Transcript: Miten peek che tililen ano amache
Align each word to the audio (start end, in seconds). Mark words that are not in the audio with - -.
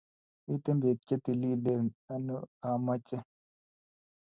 Miten 0.47 0.77
peek 0.83 0.99
che 1.07 1.15
tililen 1.23 1.85
ano 2.13 2.37
amache 2.69 3.17